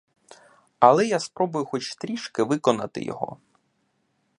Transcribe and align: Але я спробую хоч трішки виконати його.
Але 0.79 1.05
я 1.07 1.19
спробую 1.19 1.65
хоч 1.65 1.95
трішки 1.95 2.43
виконати 2.43 3.03
його. 3.03 3.37